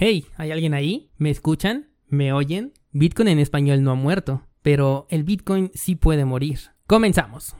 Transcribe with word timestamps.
Hey, 0.00 0.26
¿hay 0.36 0.52
alguien 0.52 0.74
ahí? 0.74 1.10
¿Me 1.18 1.28
escuchan? 1.28 1.88
¿Me 2.06 2.32
oyen? 2.32 2.72
Bitcoin 2.92 3.26
en 3.26 3.40
español 3.40 3.82
no 3.82 3.90
ha 3.90 3.96
muerto, 3.96 4.46
pero 4.62 5.08
el 5.10 5.24
Bitcoin 5.24 5.72
sí 5.74 5.96
puede 5.96 6.24
morir. 6.24 6.60
Comenzamos. 6.86 7.56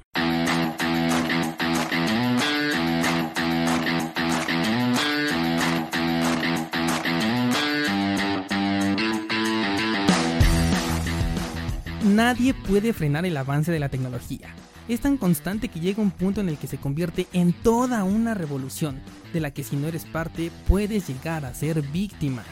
Nadie 12.05 12.55
puede 12.55 12.93
frenar 12.93 13.27
el 13.27 13.37
avance 13.37 13.73
de 13.73 13.81
la 13.81 13.89
tecnología. 13.89 14.55
Es 14.87 15.01
tan 15.01 15.17
constante 15.17 15.69
que 15.69 15.81
llega 15.81 16.01
un 16.01 16.13
punto 16.13 16.41
en 16.41 16.49
el 16.49 16.57
que 16.57 16.69
se 16.69 16.79
convierte 16.79 17.27
en 17.33 17.53
toda 17.53 18.05
una 18.05 18.35
revolución, 18.35 19.01
de 19.33 19.41
la 19.41 19.51
que 19.51 19.65
si 19.65 19.77
no 19.77 19.89
eres 19.89 20.05
parte 20.05 20.51
puedes 20.67 21.09
llegar 21.09 21.45
a 21.45 21.55
ser 21.55 21.83
víctima. 21.83 22.43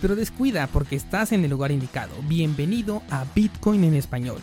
Pero 0.00 0.16
descuida 0.16 0.66
porque 0.66 0.96
estás 0.96 1.32
en 1.32 1.44
el 1.44 1.50
lugar 1.50 1.72
indicado. 1.72 2.14
Bienvenido 2.28 3.02
a 3.10 3.24
Bitcoin 3.34 3.84
en 3.84 3.94
español. 3.94 4.40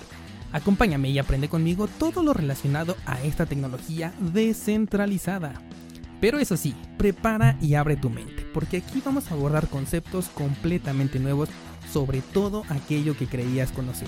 Acompáñame 0.51 1.09
y 1.09 1.19
aprende 1.19 1.49
conmigo 1.49 1.87
todo 1.87 2.23
lo 2.23 2.33
relacionado 2.33 2.97
a 3.05 3.21
esta 3.21 3.45
tecnología 3.45 4.13
descentralizada. 4.19 5.53
Pero 6.19 6.39
eso 6.39 6.57
sí, 6.57 6.75
prepara 6.97 7.57
y 7.61 7.75
abre 7.75 7.95
tu 7.95 8.09
mente, 8.09 8.45
porque 8.53 8.77
aquí 8.77 9.01
vamos 9.03 9.31
a 9.31 9.33
abordar 9.33 9.67
conceptos 9.67 10.27
completamente 10.27 11.19
nuevos 11.19 11.49
sobre 11.91 12.21
todo 12.21 12.63
aquello 12.69 13.17
que 13.17 13.27
creías 13.27 13.71
conocer. 13.71 14.07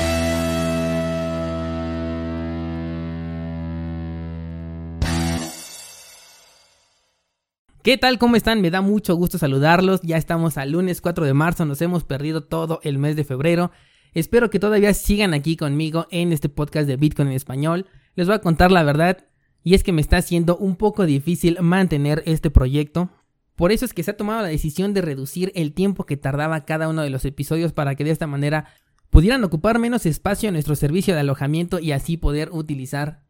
¿Qué 7.83 7.97
tal? 7.97 8.19
¿Cómo 8.19 8.35
están? 8.35 8.61
Me 8.61 8.69
da 8.69 8.81
mucho 8.81 9.15
gusto 9.15 9.39
saludarlos. 9.39 10.01
Ya 10.03 10.17
estamos 10.17 10.59
al 10.59 10.73
lunes 10.73 11.01
4 11.01 11.25
de 11.25 11.33
marzo, 11.33 11.65
nos 11.65 11.81
hemos 11.81 12.03
perdido 12.03 12.43
todo 12.43 12.79
el 12.83 12.99
mes 12.99 13.15
de 13.15 13.23
febrero. 13.23 13.71
Espero 14.13 14.51
que 14.51 14.59
todavía 14.59 14.93
sigan 14.93 15.33
aquí 15.33 15.57
conmigo 15.57 16.05
en 16.11 16.31
este 16.31 16.47
podcast 16.47 16.87
de 16.87 16.95
Bitcoin 16.97 17.29
en 17.29 17.33
español. 17.33 17.87
Les 18.13 18.27
voy 18.27 18.35
a 18.35 18.41
contar 18.41 18.71
la 18.71 18.83
verdad 18.83 19.25
y 19.63 19.73
es 19.73 19.83
que 19.83 19.93
me 19.93 20.01
está 20.01 20.17
haciendo 20.17 20.57
un 20.57 20.75
poco 20.75 21.07
difícil 21.07 21.57
mantener 21.59 22.21
este 22.27 22.51
proyecto. 22.51 23.09
Por 23.55 23.71
eso 23.71 23.85
es 23.85 23.95
que 23.95 24.03
se 24.03 24.11
ha 24.11 24.17
tomado 24.17 24.43
la 24.43 24.49
decisión 24.49 24.93
de 24.93 25.01
reducir 25.01 25.51
el 25.55 25.73
tiempo 25.73 26.05
que 26.05 26.17
tardaba 26.17 26.65
cada 26.65 26.87
uno 26.87 27.01
de 27.01 27.09
los 27.09 27.25
episodios 27.25 27.73
para 27.73 27.95
que 27.95 28.03
de 28.03 28.11
esta 28.11 28.27
manera 28.27 28.67
pudieran 29.09 29.43
ocupar 29.43 29.79
menos 29.79 30.05
espacio 30.05 30.49
en 30.49 30.53
nuestro 30.53 30.75
servicio 30.75 31.15
de 31.15 31.21
alojamiento 31.21 31.79
y 31.79 31.93
así 31.93 32.15
poder 32.15 32.49
utilizar 32.51 33.23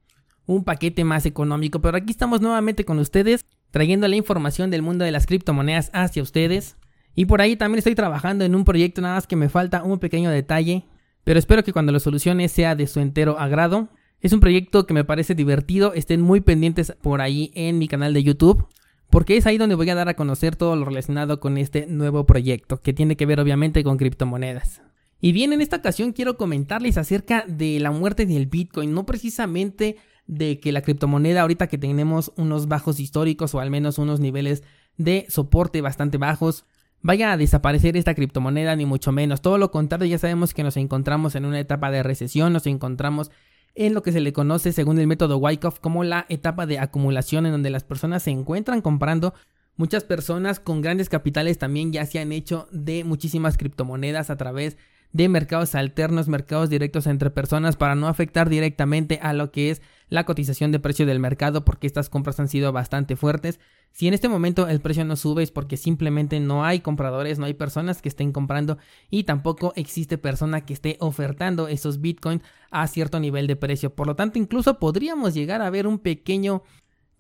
un 0.46 0.66
paquete 0.66 1.06
más 1.06 1.26
económico. 1.26 1.80
Pero 1.80 1.96
aquí 1.96 2.12
estamos 2.12 2.42
nuevamente 2.42 2.84
con 2.84 3.00
ustedes 3.00 3.46
trayendo 3.72 4.08
la 4.08 4.16
información 4.16 4.70
del 4.70 4.82
mundo 4.82 5.04
de 5.06 5.12
las 5.12 5.26
criptomonedas 5.26 5.90
hacia 5.94 6.22
ustedes. 6.22 6.78
Y 7.16 7.26
por 7.26 7.42
ahí 7.42 7.56
también 7.56 7.80
estoy 7.80 7.96
trabajando 7.96 8.46
en 8.46 8.56
un 8.56 8.64
proyecto, 8.64 9.02
nada 9.02 9.16
más 9.16 9.28
que 9.28 9.36
me 9.36 9.50
falta 9.50 9.84
un 9.84 10.00
pequeño 10.00 10.30
detalle, 10.30 10.86
pero 11.24 11.40
espero 11.40 11.64
que 11.64 11.74
cuando 11.74 11.92
lo 11.92 12.00
solucione 12.00 12.48
sea 12.48 12.76
de 12.76 12.88
su 12.88 13.00
entero 13.00 13.40
agrado. 13.40 13.90
Es 14.22 14.34
un 14.34 14.40
proyecto 14.40 14.86
que 14.86 14.94
me 14.94 15.04
parece 15.04 15.34
divertido, 15.34 15.94
estén 15.94 16.22
muy 16.22 16.42
pendientes 16.42 16.94
por 17.02 17.22
ahí 17.22 17.52
en 17.56 17.80
mi 17.80 17.88
canal 17.88 18.14
de 18.14 18.24
YouTube, 18.24 18.68
porque 19.10 19.36
es 19.36 19.48
ahí 19.48 19.58
donde 19.58 19.76
voy 19.76 19.90
a 19.90 19.96
dar 19.96 20.10
a 20.10 20.14
conocer 20.14 20.56
todo 20.56 20.76
lo 20.76 20.86
relacionado 20.86 21.40
con 21.40 21.58
este 21.58 21.88
nuevo 21.88 22.26
proyecto, 22.26 22.82
que 22.82 22.94
tiene 22.94 23.18
que 23.18 23.26
ver 23.26 23.40
obviamente 23.40 23.84
con 23.84 23.98
criptomonedas. 23.98 24.82
Y 25.20 25.34
bien, 25.34 25.54
en 25.54 25.62
esta 25.62 25.78
ocasión 25.78 26.14
quiero 26.14 26.38
comentarles 26.38 26.98
acerca 26.98 27.46
de 27.48 27.80
la 27.80 27.92
muerte 27.92 28.26
del 28.26 28.48
Bitcoin, 28.48 28.94
no 28.94 29.06
precisamente 29.06 29.98
de 30.32 30.62
que 30.62 30.72
la 30.72 30.82
criptomoneda 30.82 31.42
ahorita 31.42 31.68
que 31.68 31.78
tenemos 31.78 32.32
unos 32.38 32.70
bajos 32.70 33.02
históricos 33.02 33.54
o 33.54 33.60
al 33.60 33.70
menos 33.70 33.98
unos 33.98 34.22
niveles 34.22 34.64
de 34.98 35.26
soporte 35.28 35.82
bastante 35.82 36.18
bajos 36.18 36.66
vaya 37.02 37.34
a 37.34 37.38
desaparecer 37.38 37.98
esta 37.98 38.16
criptomoneda 38.16 38.76
ni 38.78 38.86
mucho 38.86 39.12
menos. 39.12 39.42
Todo 39.42 39.58
lo 39.58 39.72
contrario, 39.72 40.08
ya 40.08 40.18
sabemos 40.18 40.54
que 40.54 40.64
nos 40.64 40.78
encontramos 40.78 41.36
en 41.36 41.44
una 41.44 41.60
etapa 41.60 41.92
de 41.92 42.02
recesión, 42.02 42.54
nos 42.54 42.66
encontramos 42.66 43.30
en 43.76 43.94
lo 43.94 44.04
que 44.04 44.14
se 44.14 44.22
le 44.22 44.32
conoce 44.32 44.72
según 44.72 45.00
el 45.00 45.08
método 45.08 45.38
Wyckoff 45.38 45.80
como 45.80 46.04
la 46.06 46.26
etapa 46.30 46.66
de 46.66 46.80
acumulación 46.80 47.46
en 47.46 47.52
donde 47.52 47.70
las 47.70 47.84
personas 47.84 48.24
se 48.24 48.32
encuentran 48.32 48.82
comprando 48.82 49.34
Muchas 49.78 50.04
personas 50.04 50.60
con 50.60 50.82
grandes 50.82 51.10
capitales 51.10 51.58
también 51.58 51.92
ya 51.92 52.06
se 52.06 52.20
han 52.20 52.32
hecho 52.32 52.68
de 52.72 53.04
muchísimas 53.04 53.58
criptomonedas 53.58 54.30
a 54.30 54.38
través 54.38 54.78
de 55.14 55.30
mercados 55.30 55.76
alternos, 55.76 56.28
mercados 56.28 56.70
directos 56.70 57.08
entre 57.08 57.30
personas 57.30 57.76
para 57.76 57.96
no 57.96 58.08
afectar 58.08 58.50
directamente 58.50 59.20
a 59.22 59.34
lo 59.34 59.52
que 59.52 59.72
es 59.72 59.82
la 60.10 60.26
cotización 60.26 60.72
de 60.72 60.80
precio 60.80 61.06
del 61.06 61.20
mercado 61.20 61.64
porque 61.66 61.88
estas 61.88 62.10
compras 62.10 62.40
han 62.40 62.48
sido 62.48 62.72
bastante 62.72 63.16
fuertes. 63.16 63.60
Si 63.94 64.08
en 64.08 64.14
este 64.14 64.30
momento 64.30 64.68
el 64.68 64.80
precio 64.80 65.04
no 65.04 65.16
sube 65.16 65.44
es 65.44 65.52
porque 65.52 65.78
simplemente 65.78 66.40
no 66.40 66.64
hay 66.64 66.80
compradores, 66.80 67.40
no 67.40 67.46
hay 67.46 67.54
personas 67.54 68.02
que 68.02 68.10
estén 68.10 68.32
comprando 68.32 68.78
y 69.10 69.24
tampoco 69.24 69.74
existe 69.76 70.18
persona 70.18 70.66
que 70.66 70.74
esté 70.74 70.98
ofertando 71.00 71.68
esos 71.68 72.00
bitcoins 72.00 72.44
a 72.72 72.88
cierto 72.88 73.20
nivel 73.20 73.48
de 73.48 73.58
precio. 73.58 73.94
Por 73.94 74.08
lo 74.08 74.16
tanto, 74.16 74.40
incluso 74.40 74.80
podríamos 74.80 75.34
llegar 75.34 75.62
a 75.62 75.70
ver 75.70 75.88
un 75.88 76.00
pequeño 76.00 76.64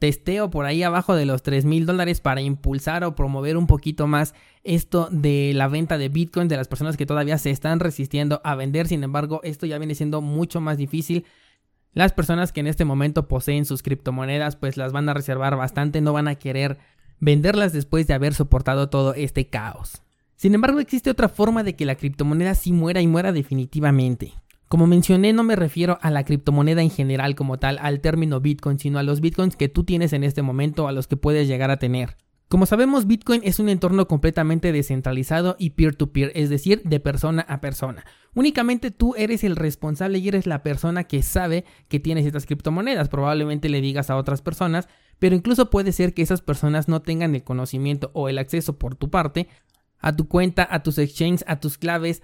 testeo 0.02 0.50
por 0.50 0.66
ahí 0.66 0.82
abajo 0.82 1.14
de 1.14 1.28
los 1.28 1.44
3 1.44 1.64
mil 1.64 1.86
dólares 1.86 2.22
para 2.22 2.42
impulsar 2.42 3.04
o 3.04 3.14
promover 3.14 3.56
un 3.56 3.68
poquito 3.68 4.08
más 4.08 4.34
esto 4.64 5.08
de 5.12 5.52
la 5.54 5.68
venta 5.68 6.00
de 6.00 6.10
Bitcoin 6.10 6.48
de 6.48 6.58
las 6.58 6.68
personas 6.68 6.98
que 6.98 7.06
todavía 7.06 7.38
se 7.38 7.52
están 7.52 7.80
resistiendo 7.80 8.42
a 8.44 8.56
vender. 8.56 8.88
Sin 8.88 9.04
embargo, 9.04 9.42
esto 9.44 9.68
ya 9.68 9.78
viene 9.78 9.94
siendo 9.94 10.22
mucho 10.22 10.60
más 10.60 10.80
difícil. 10.80 11.28
Las 11.94 12.14
personas 12.14 12.52
que 12.52 12.62
en 12.62 12.68
este 12.68 12.84
momento 12.84 13.28
poseen 13.28 13.66
sus 13.66 13.84
criptomonedas 13.84 14.56
pues 14.56 14.76
las 14.76 14.92
van 14.92 15.08
a 15.08 15.14
reservar 15.14 15.56
bastante, 15.56 16.02
no 16.02 16.14
van 16.14 16.28
a 16.28 16.34
querer 16.34 16.80
venderlas 17.20 17.72
después 17.72 18.08
de 18.08 18.16
haber 18.16 18.34
soportado 18.34 18.90
todo 18.90 19.14
este 19.14 19.50
caos. 19.50 20.02
Sin 20.36 20.56
embargo, 20.56 20.80
existe 20.80 21.12
otra 21.12 21.30
forma 21.30 21.62
de 21.62 21.76
que 21.76 21.86
la 21.86 21.94
criptomoneda 21.94 22.56
sí 22.56 22.72
muera 22.72 23.02
y 23.02 23.08
muera 23.08 23.32
definitivamente. 23.32 24.34
Como 24.72 24.88
mencioné, 24.88 25.34
no 25.34 25.44
me 25.44 25.58
refiero 25.58 26.00
a 26.02 26.10
la 26.12 26.24
criptomoneda 26.24 26.82
en 26.82 26.92
general 26.92 27.36
como 27.36 27.60
tal, 27.60 27.78
al 27.82 28.00
término 28.00 28.40
Bitcoin, 28.40 28.80
sino 28.80 29.00
a 29.00 29.04
los 29.04 29.20
Bitcoins 29.20 29.58
que 29.58 29.68
tú 29.68 29.84
tienes 29.84 30.14
en 30.14 30.24
este 30.24 30.44
momento, 30.44 30.88
a 30.88 30.94
los 30.94 31.08
que 31.08 31.18
puedes 31.18 31.50
llegar 31.50 31.72
a 31.72 31.78
tener. 31.78 32.16
Como 32.48 32.66
sabemos, 32.66 33.06
Bitcoin 33.06 33.42
es 33.44 33.60
un 33.60 33.68
entorno 33.68 34.08
completamente 34.08 34.72
descentralizado 34.72 35.58
y 35.60 35.72
peer-to-peer, 35.72 36.32
es 36.36 36.50
decir, 36.50 36.84
de 36.86 37.02
persona 37.02 37.42
a 37.50 37.60
persona. 37.60 38.06
Únicamente 38.34 38.92
tú 38.92 39.14
eres 39.18 39.44
el 39.44 39.58
responsable 39.58 40.20
y 40.20 40.30
eres 40.30 40.48
la 40.48 40.64
persona 40.64 41.04
que 41.04 41.22
sabe 41.22 41.66
que 41.90 42.00
tienes 42.00 42.26
estas 42.26 42.46
criptomonedas. 42.46 43.10
Probablemente 43.10 43.68
le 43.68 43.82
digas 43.82 44.10
a 44.10 44.16
otras 44.16 44.42
personas, 44.42 44.88
pero 45.20 45.36
incluso 45.36 45.70
puede 45.70 45.92
ser 45.92 46.14
que 46.14 46.22
esas 46.22 46.40
personas 46.40 46.88
no 46.88 47.02
tengan 47.02 47.36
el 47.36 47.44
conocimiento 47.44 48.10
o 48.14 48.30
el 48.30 48.38
acceso 48.38 48.80
por 48.80 48.96
tu 48.96 49.10
parte 49.10 49.50
a 50.00 50.16
tu 50.16 50.28
cuenta, 50.28 50.68
a 50.70 50.82
tus 50.82 50.98
exchanges, 50.98 51.44
a 51.48 51.60
tus 51.60 51.78
claves, 51.78 52.24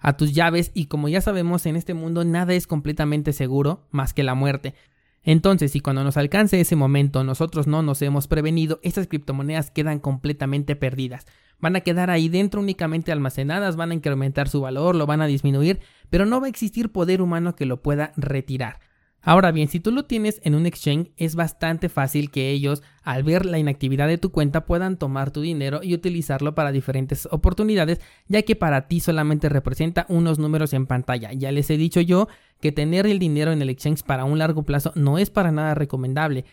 a 0.00 0.16
tus 0.16 0.32
llaves 0.32 0.70
y 0.74 0.86
como 0.86 1.08
ya 1.08 1.20
sabemos 1.20 1.66
en 1.66 1.76
este 1.76 1.94
mundo 1.94 2.24
nada 2.24 2.54
es 2.54 2.66
completamente 2.66 3.32
seguro 3.32 3.86
más 3.90 4.12
que 4.14 4.22
la 4.22 4.34
muerte. 4.34 4.74
Entonces, 5.22 5.72
si 5.72 5.80
cuando 5.80 6.02
nos 6.02 6.16
alcance 6.16 6.60
ese 6.60 6.76
momento 6.76 7.22
nosotros 7.24 7.66
no 7.66 7.82
nos 7.82 8.00
hemos 8.02 8.26
prevenido, 8.26 8.80
estas 8.82 9.06
criptomonedas 9.06 9.70
quedan 9.70 9.98
completamente 10.00 10.76
perdidas. 10.76 11.26
Van 11.60 11.76
a 11.76 11.80
quedar 11.80 12.08
ahí 12.08 12.30
dentro 12.30 12.60
únicamente 12.60 13.12
almacenadas, 13.12 13.76
van 13.76 13.90
a 13.90 13.94
incrementar 13.94 14.48
su 14.48 14.62
valor, 14.62 14.96
lo 14.96 15.06
van 15.06 15.20
a 15.20 15.26
disminuir, 15.26 15.80
pero 16.08 16.24
no 16.24 16.40
va 16.40 16.46
a 16.46 16.50
existir 16.50 16.90
poder 16.90 17.20
humano 17.20 17.54
que 17.54 17.66
lo 17.66 17.82
pueda 17.82 18.12
retirar. 18.16 18.80
Ahora 19.22 19.52
bien, 19.52 19.68
si 19.68 19.80
tú 19.80 19.90
lo 19.92 20.06
tienes 20.06 20.40
en 20.44 20.54
un 20.54 20.64
exchange, 20.64 21.10
es 21.18 21.34
bastante 21.34 21.90
fácil 21.90 22.30
que 22.30 22.50
ellos, 22.50 22.82
al 23.02 23.22
ver 23.22 23.44
la 23.44 23.58
inactividad 23.58 24.08
de 24.08 24.16
tu 24.16 24.32
cuenta, 24.32 24.64
puedan 24.64 24.96
tomar 24.96 25.30
tu 25.30 25.42
dinero 25.42 25.80
y 25.82 25.92
utilizarlo 25.92 26.54
para 26.54 26.72
diferentes 26.72 27.28
oportunidades, 27.30 28.00
ya 28.28 28.42
que 28.42 28.56
para 28.56 28.88
ti 28.88 29.00
solamente 29.00 29.50
representa 29.50 30.06
unos 30.08 30.38
números 30.38 30.72
en 30.72 30.86
pantalla. 30.86 31.34
Ya 31.34 31.52
les 31.52 31.68
he 31.68 31.76
dicho 31.76 32.00
yo 32.00 32.28
que 32.60 32.72
tener 32.72 33.06
el 33.06 33.18
dinero 33.18 33.52
en 33.52 33.60
el 33.60 33.68
exchange 33.68 34.04
para 34.04 34.24
un 34.24 34.38
largo 34.38 34.62
plazo 34.62 34.92
no 34.94 35.18
es 35.18 35.28
para 35.28 35.52
nada 35.52 35.74
recomendable. 35.74 36.46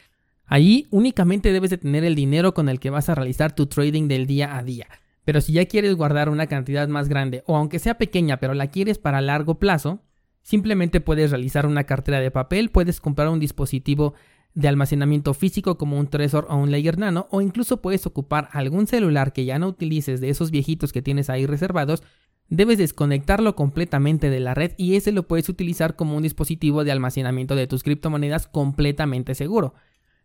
Ahí 0.45 0.87
únicamente 0.91 1.53
debes 1.53 1.69
de 1.69 1.77
tener 1.77 2.03
el 2.03 2.15
dinero 2.15 2.53
con 2.53 2.67
el 2.67 2.81
que 2.81 2.89
vas 2.89 3.07
a 3.07 3.15
realizar 3.15 3.53
tu 3.53 3.67
trading 3.67 4.09
del 4.09 4.27
día 4.27 4.57
a 4.57 4.63
día. 4.63 4.87
Pero 5.23 5.39
si 5.39 5.53
ya 5.53 5.65
quieres 5.65 5.95
guardar 5.95 6.29
una 6.29 6.47
cantidad 6.47 6.87
más 6.89 7.07
grande 7.07 7.43
o 7.47 7.55
aunque 7.55 7.79
sea 7.79 7.97
pequeña 7.97 8.37
pero 8.37 8.53
la 8.53 8.67
quieres 8.67 8.97
para 8.97 9.21
largo 9.21 9.55
plazo, 9.55 10.01
Simplemente 10.47 11.01
puedes 11.01 11.31
realizar 11.31 11.65
una 11.65 11.83
cartera 11.83 12.21
de 12.21 12.31
papel, 12.31 12.69
puedes 12.69 13.01
comprar 13.01 13.27
un 13.27 13.41
dispositivo 13.41 14.13
de 14.53 14.69
almacenamiento 14.69 15.33
físico 15.33 15.77
como 15.77 15.99
un 15.99 16.07
Trezor 16.07 16.47
o 16.49 16.55
un 16.55 16.71
Layer 16.71 16.97
Nano 16.97 17.27
o 17.31 17.41
incluso 17.41 17.81
puedes 17.81 18.05
ocupar 18.05 18.47
algún 18.53 18.87
celular 18.87 19.33
que 19.33 19.43
ya 19.43 19.59
no 19.59 19.67
utilices 19.67 20.21
de 20.21 20.29
esos 20.29 20.49
viejitos 20.49 20.93
que 20.93 21.01
tienes 21.01 21.29
ahí 21.29 21.45
reservados 21.45 22.01
Debes 22.47 22.77
desconectarlo 22.77 23.57
completamente 23.57 24.29
de 24.29 24.39
la 24.39 24.53
red 24.53 24.71
y 24.77 24.95
ese 24.95 25.11
lo 25.11 25.27
puedes 25.27 25.49
utilizar 25.49 25.97
como 25.97 26.15
un 26.15 26.23
dispositivo 26.23 26.85
de 26.85 26.93
almacenamiento 26.93 27.57
de 27.57 27.67
tus 27.67 27.83
criptomonedas 27.83 28.47
completamente 28.47 29.35
seguro. 29.35 29.73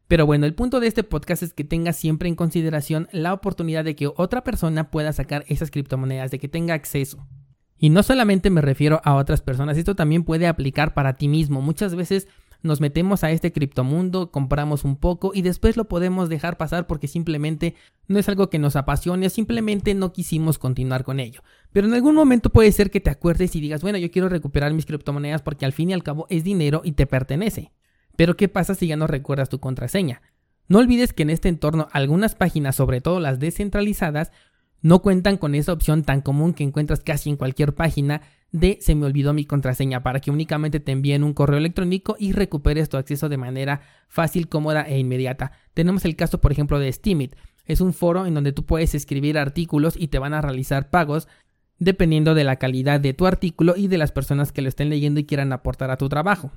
Pero 0.06 0.24
bueno, 0.24 0.46
el 0.46 0.54
punto 0.54 0.78
de 0.78 0.86
este 0.86 1.02
podcast 1.02 1.42
es 1.42 1.52
que 1.52 1.64
tengas 1.64 1.96
siempre 1.96 2.28
en 2.28 2.36
consideración 2.36 3.08
la 3.10 3.32
oportunidad 3.32 3.84
de 3.84 3.96
que 3.96 4.06
otra 4.06 4.44
persona 4.44 4.88
pueda 4.88 5.12
sacar 5.12 5.44
esas 5.48 5.72
criptomonedas, 5.72 6.30
de 6.30 6.38
que 6.38 6.46
tenga 6.46 6.74
acceso. 6.74 7.26
Y 7.82 7.90
no 7.90 8.04
solamente 8.04 8.48
me 8.48 8.60
refiero 8.60 9.00
a 9.02 9.16
otras 9.16 9.40
personas, 9.40 9.76
esto 9.76 9.96
también 9.96 10.22
puede 10.22 10.46
aplicar 10.46 10.94
para 10.94 11.14
ti 11.14 11.26
mismo. 11.26 11.60
Muchas 11.60 11.96
veces 11.96 12.28
nos 12.62 12.80
metemos 12.80 13.24
a 13.24 13.32
este 13.32 13.50
criptomundo, 13.50 14.30
compramos 14.30 14.84
un 14.84 14.94
poco 14.94 15.32
y 15.34 15.42
después 15.42 15.76
lo 15.76 15.88
podemos 15.88 16.28
dejar 16.28 16.56
pasar 16.56 16.86
porque 16.86 17.08
simplemente 17.08 17.74
no 18.06 18.20
es 18.20 18.28
algo 18.28 18.50
que 18.50 18.60
nos 18.60 18.76
apasione, 18.76 19.28
simplemente 19.30 19.94
no 19.94 20.12
quisimos 20.12 20.60
continuar 20.60 21.02
con 21.02 21.18
ello. 21.18 21.42
Pero 21.72 21.88
en 21.88 21.94
algún 21.94 22.14
momento 22.14 22.50
puede 22.50 22.70
ser 22.70 22.88
que 22.88 23.00
te 23.00 23.10
acuerdes 23.10 23.56
y 23.56 23.60
digas, 23.60 23.82
bueno, 23.82 23.98
yo 23.98 24.12
quiero 24.12 24.28
recuperar 24.28 24.72
mis 24.72 24.86
criptomonedas 24.86 25.42
porque 25.42 25.64
al 25.64 25.72
fin 25.72 25.90
y 25.90 25.92
al 25.92 26.04
cabo 26.04 26.28
es 26.30 26.44
dinero 26.44 26.82
y 26.84 26.92
te 26.92 27.08
pertenece. 27.08 27.72
Pero 28.14 28.36
¿qué 28.36 28.46
pasa 28.46 28.76
si 28.76 28.86
ya 28.86 28.96
no 28.96 29.08
recuerdas 29.08 29.48
tu 29.48 29.58
contraseña? 29.58 30.22
No 30.68 30.78
olvides 30.78 31.12
que 31.12 31.24
en 31.24 31.30
este 31.30 31.48
entorno 31.48 31.88
algunas 31.90 32.36
páginas, 32.36 32.76
sobre 32.76 33.00
todo 33.00 33.18
las 33.18 33.40
descentralizadas, 33.40 34.30
no 34.82 35.00
cuentan 35.00 35.36
con 35.36 35.54
esa 35.54 35.72
opción 35.72 36.02
tan 36.02 36.20
común 36.20 36.52
que 36.54 36.64
encuentras 36.64 37.00
casi 37.00 37.30
en 37.30 37.36
cualquier 37.36 37.74
página 37.74 38.22
de 38.50 38.78
se 38.80 38.94
me 38.94 39.06
olvidó 39.06 39.32
mi 39.32 39.46
contraseña 39.46 40.02
para 40.02 40.20
que 40.20 40.30
únicamente 40.30 40.80
te 40.80 40.92
envíen 40.92 41.24
un 41.24 41.32
correo 41.32 41.58
electrónico 41.58 42.16
y 42.18 42.32
recuperes 42.32 42.88
tu 42.88 42.98
acceso 42.98 43.28
de 43.28 43.38
manera 43.38 43.80
fácil, 44.08 44.48
cómoda 44.48 44.82
e 44.82 44.98
inmediata. 44.98 45.52
Tenemos 45.72 46.04
el 46.04 46.16
caso, 46.16 46.40
por 46.40 46.52
ejemplo, 46.52 46.78
de 46.78 46.92
Steemit. 46.92 47.34
Es 47.64 47.80
un 47.80 47.94
foro 47.94 48.26
en 48.26 48.34
donde 48.34 48.52
tú 48.52 48.66
puedes 48.66 48.94
escribir 48.94 49.38
artículos 49.38 49.94
y 49.96 50.08
te 50.08 50.18
van 50.18 50.34
a 50.34 50.42
realizar 50.42 50.90
pagos 50.90 51.28
dependiendo 51.78 52.34
de 52.34 52.44
la 52.44 52.56
calidad 52.56 53.00
de 53.00 53.14
tu 53.14 53.26
artículo 53.26 53.74
y 53.76 53.88
de 53.88 53.98
las 53.98 54.12
personas 54.12 54.52
que 54.52 54.62
lo 54.62 54.68
estén 54.68 54.90
leyendo 54.90 55.20
y 55.20 55.24
quieran 55.24 55.52
aportar 55.52 55.90
a 55.90 55.96
tu 55.96 56.08
trabajo. 56.08 56.52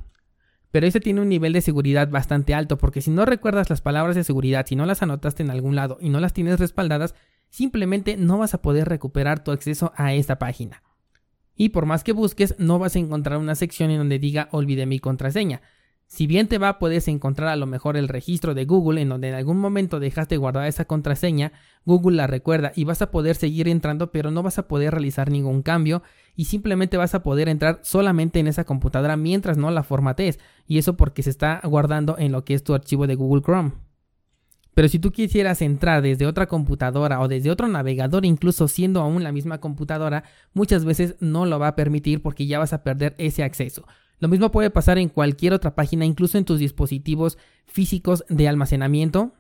Pero 0.72 0.88
ese 0.88 1.00
tiene 1.00 1.22
un 1.22 1.30
nivel 1.30 1.54
de 1.54 1.62
seguridad 1.62 2.10
bastante 2.10 2.54
alto 2.54 2.78
porque 2.78 3.02
si 3.02 3.10
no 3.10 3.26
recuerdas 3.26 3.70
las 3.70 3.82
palabras 3.82 4.16
de 4.16 4.26
seguridad, 4.26 4.66
si 4.68 4.76
no 4.76 4.86
las 4.86 5.02
anotaste 5.02 5.42
en 5.42 5.50
algún 5.50 5.76
lado 5.76 5.98
y 6.02 6.10
no 6.10 6.20
las 6.20 6.34
tienes 6.34 6.60
respaldadas, 6.60 7.16
simplemente 7.56 8.18
no 8.18 8.38
vas 8.38 8.54
a 8.54 8.62
poder 8.62 8.90
recuperar 8.90 9.42
tu 9.42 9.52
acceso 9.52 9.94
a 9.96 10.14
esta 10.14 10.38
página. 10.38 10.84
Y 11.56 11.70
por 11.70 11.86
más 11.86 12.04
que 12.04 12.12
busques, 12.12 12.54
no 12.60 12.80
vas 12.80 12.98
a 12.98 13.00
encontrar 13.00 13.38
una 13.38 13.56
sección 13.56 13.92
en 13.92 14.00
donde 14.00 14.20
diga 14.20 14.50
olvidé 14.52 14.86
mi 14.86 15.00
contraseña. 15.00 15.62
Si 16.06 16.28
bien 16.28 16.50
te 16.50 16.58
va, 16.58 16.80
puedes 16.80 17.08
encontrar 17.08 17.48
a 17.48 17.56
lo 17.56 17.66
mejor 17.66 17.96
el 17.96 18.10
registro 18.10 18.56
de 18.56 18.66
Google 18.66 19.00
en 19.00 19.08
donde 19.08 19.30
en 19.30 19.36
algún 19.36 19.58
momento 19.58 20.02
dejaste 20.02 20.36
guardada 20.36 20.68
esa 20.68 20.84
contraseña, 20.84 21.54
Google 21.86 22.18
la 22.18 22.28
recuerda 22.28 22.74
y 22.76 22.84
vas 22.84 23.02
a 23.02 23.10
poder 23.10 23.38
seguir 23.38 23.70
entrando, 23.70 24.12
pero 24.12 24.32
no 24.32 24.44
vas 24.44 24.60
a 24.60 24.68
poder 24.68 24.92
realizar 24.92 25.32
ningún 25.32 25.62
cambio 25.62 26.04
y 26.36 26.46
simplemente 26.46 26.98
vas 26.98 27.16
a 27.16 27.24
poder 27.24 27.48
entrar 27.48 27.80
solamente 27.84 28.42
en 28.42 28.48
esa 28.48 28.66
computadora 28.66 29.16
mientras 29.16 29.58
no 29.58 29.72
la 29.72 29.84
formatees. 29.84 30.40
Y 30.68 30.78
eso 30.78 30.98
porque 30.98 31.24
se 31.24 31.30
está 31.30 31.62
guardando 31.64 32.18
en 32.18 32.34
lo 32.34 32.44
que 32.44 32.54
es 32.54 32.66
tu 32.66 32.74
archivo 32.74 33.08
de 33.08 33.16
Google 33.16 33.42
Chrome. 33.42 33.85
Pero 34.76 34.90
si 34.90 35.00
tú 35.00 35.12
quisieras 35.12 35.62
entrar 35.62 36.02
desde 36.02 36.28
otra 36.28 36.48
computadora 36.48 37.22
o 37.22 37.30
desde 37.30 37.50
otro 37.50 37.70
navegador, 37.70 38.26
incluso 38.26 38.68
siendo 38.68 39.02
aún 39.02 39.24
la 39.24 39.32
misma 39.32 39.60
computadora, 39.60 40.26
muchas 40.54 40.84
veces 40.84 41.16
no 41.22 41.46
lo 41.46 41.58
va 41.60 41.70
a 41.70 41.76
permitir 41.76 42.22
porque 42.22 42.46
ya 42.46 42.60
vas 42.60 42.74
a 42.74 42.84
perder 42.84 43.16
ese 43.18 43.44
acceso. 43.44 43.88
Lo 44.20 44.28
mismo 44.28 44.52
puede 44.52 44.70
pasar 44.70 44.98
en 44.98 45.08
cualquier 45.08 45.54
otra 45.54 45.76
página, 45.76 46.04
incluso 46.04 46.38
en 46.38 46.44
tus 46.44 46.60
dispositivos 46.60 47.38
físicos 47.66 48.26
de 48.28 48.50
almacenamiento. 48.50 49.34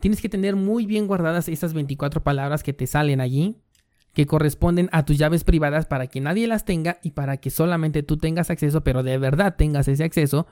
Tienes 0.00 0.22
que 0.22 0.30
tener 0.30 0.56
muy 0.56 0.86
bien 0.86 1.06
guardadas 1.06 1.48
esas 1.48 1.74
24 1.74 2.22
palabras 2.22 2.62
que 2.62 2.72
te 2.72 2.86
salen 2.86 3.20
allí, 3.20 3.56
que 4.14 4.26
corresponden 4.26 4.88
a 4.92 5.04
tus 5.04 5.18
llaves 5.18 5.44
privadas 5.44 5.84
para 5.84 6.06
que 6.06 6.22
nadie 6.22 6.46
las 6.46 6.64
tenga 6.64 6.98
y 7.02 7.10
para 7.10 7.36
que 7.36 7.50
solamente 7.50 8.02
tú 8.02 8.16
tengas 8.16 8.48
acceso, 8.48 8.82
pero 8.84 9.02
de 9.02 9.18
verdad 9.18 9.54
tengas 9.54 9.86
ese 9.86 10.04
acceso 10.04 10.46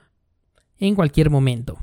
en 0.79 0.95
cualquier 0.95 1.31
momento. 1.31 1.79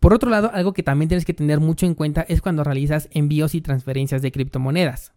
Por 0.00 0.14
otro 0.14 0.30
lado, 0.30 0.50
algo 0.54 0.72
que 0.72 0.82
también 0.82 1.10
tienes 1.10 1.26
que 1.26 1.34
tener 1.34 1.60
mucho 1.60 1.84
en 1.84 1.94
cuenta 1.94 2.22
es 2.22 2.40
cuando 2.40 2.64
realizas 2.64 3.10
envíos 3.12 3.54
y 3.54 3.60
transferencias 3.60 4.22
de 4.22 4.32
criptomonedas. 4.32 5.12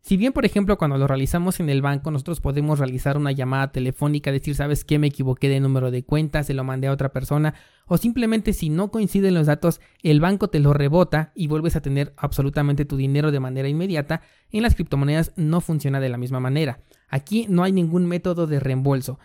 Si 0.00 0.18
bien, 0.18 0.34
por 0.34 0.44
ejemplo, 0.44 0.76
cuando 0.76 0.98
lo 0.98 1.06
realizamos 1.06 1.60
en 1.60 1.70
el 1.70 1.80
banco, 1.80 2.10
nosotros 2.10 2.40
podemos 2.40 2.78
realizar 2.78 3.16
una 3.16 3.32
llamada 3.32 3.72
telefónica, 3.72 4.32
decir, 4.32 4.54
sabes 4.54 4.84
qué, 4.84 4.98
me 4.98 5.06
equivoqué 5.06 5.48
de 5.48 5.60
número 5.60 5.90
de 5.90 6.04
cuenta, 6.04 6.42
se 6.42 6.52
lo 6.52 6.62
mandé 6.62 6.88
a 6.88 6.92
otra 6.92 7.10
persona, 7.10 7.54
o 7.86 7.96
simplemente 7.96 8.52
si 8.52 8.68
no 8.68 8.90
coinciden 8.90 9.32
los 9.32 9.46
datos, 9.46 9.80
el 10.02 10.20
banco 10.20 10.48
te 10.48 10.60
lo 10.60 10.74
rebota 10.74 11.32
y 11.34 11.46
vuelves 11.46 11.76
a 11.76 11.80
tener 11.80 12.12
absolutamente 12.18 12.84
tu 12.84 12.98
dinero 12.98 13.30
de 13.30 13.40
manera 13.40 13.66
inmediata, 13.68 14.20
en 14.50 14.62
las 14.62 14.74
criptomonedas 14.74 15.32
no 15.36 15.62
funciona 15.62 16.00
de 16.00 16.10
la 16.10 16.18
misma 16.18 16.38
manera. 16.38 16.80
Aquí 17.08 17.46
no 17.48 17.62
hay 17.62 17.72
ningún 17.72 18.04
método 18.04 18.46
de 18.46 18.60
reembolso. 18.60 19.18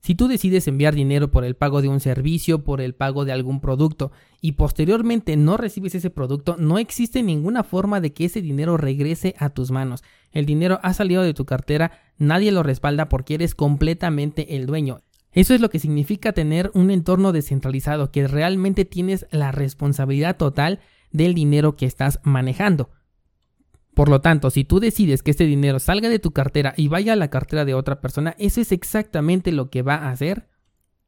Si 0.00 0.14
tú 0.14 0.28
decides 0.28 0.66
enviar 0.66 0.94
dinero 0.94 1.30
por 1.30 1.44
el 1.44 1.56
pago 1.56 1.82
de 1.82 1.88
un 1.88 2.00
servicio, 2.00 2.64
por 2.64 2.80
el 2.80 2.94
pago 2.94 3.26
de 3.26 3.32
algún 3.32 3.60
producto 3.60 4.12
y 4.40 4.52
posteriormente 4.52 5.36
no 5.36 5.58
recibes 5.58 5.94
ese 5.94 6.08
producto, 6.08 6.56
no 6.58 6.78
existe 6.78 7.22
ninguna 7.22 7.64
forma 7.64 8.00
de 8.00 8.12
que 8.14 8.24
ese 8.24 8.40
dinero 8.40 8.78
regrese 8.78 9.34
a 9.38 9.50
tus 9.50 9.70
manos. 9.70 10.02
El 10.32 10.46
dinero 10.46 10.80
ha 10.82 10.94
salido 10.94 11.22
de 11.22 11.34
tu 11.34 11.44
cartera, 11.44 11.92
nadie 12.16 12.50
lo 12.50 12.62
respalda 12.62 13.10
porque 13.10 13.34
eres 13.34 13.54
completamente 13.54 14.56
el 14.56 14.66
dueño. 14.66 15.02
Eso 15.32 15.54
es 15.54 15.60
lo 15.60 15.68
que 15.68 15.78
significa 15.78 16.32
tener 16.32 16.70
un 16.74 16.90
entorno 16.90 17.32
descentralizado, 17.32 18.10
que 18.10 18.26
realmente 18.26 18.84
tienes 18.84 19.26
la 19.30 19.52
responsabilidad 19.52 20.36
total 20.36 20.80
del 21.12 21.34
dinero 21.34 21.76
que 21.76 21.86
estás 21.86 22.20
manejando. 22.24 22.90
Por 23.94 24.08
lo 24.08 24.20
tanto, 24.20 24.50
si 24.50 24.64
tú 24.64 24.80
decides 24.80 25.22
que 25.22 25.30
este 25.30 25.44
dinero 25.44 25.78
salga 25.78 26.08
de 26.08 26.18
tu 26.18 26.30
cartera 26.30 26.74
y 26.76 26.88
vaya 26.88 27.12
a 27.12 27.16
la 27.16 27.28
cartera 27.28 27.64
de 27.64 27.74
otra 27.74 28.00
persona, 28.00 28.34
eso 28.38 28.60
es 28.60 28.72
exactamente 28.72 29.52
lo 29.52 29.70
que 29.70 29.82
va 29.82 29.96
a 29.96 30.10
hacer. 30.10 30.48